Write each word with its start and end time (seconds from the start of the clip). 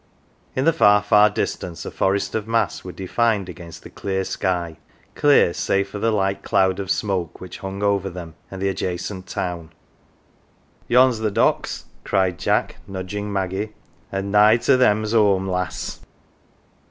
In 0.55 0.65
the 0.65 0.73
far, 0.73 1.03
far 1.03 1.29
distance 1.29 1.85
a 1.85 1.91
forest 1.91 2.33
of 2.33 2.47
masts 2.47 2.83
were 2.83 2.91
defined 2.91 3.47
against 3.47 3.83
the 3.83 3.89
clear 3.91 4.23
sky 4.23 4.77
clear, 5.13 5.53
save 5.53 5.89
for 5.89 5.99
the 5.99 6.09
light 6.09 6.41
cloud 6.41 6.79
of 6.79 6.89
smoke 6.89 7.39
which 7.39 7.59
hung 7.59 7.83
over 7.83 8.09
them 8.09 8.33
and 8.49 8.59
the 8.59 8.67
adjacent 8.67 9.27
town." 9.27 9.69
Yon^s 10.89 11.21
the 11.21 11.29
docks," 11.29 11.85
cried 12.03 12.39
Jack, 12.39 12.77
nudging 12.87 13.31
Maggie;" 13.31 13.73
and 14.11 14.31
nigh 14.31 14.57
to 14.57 14.75
them's 14.75 15.11
home, 15.11 15.47
lass 15.47 15.99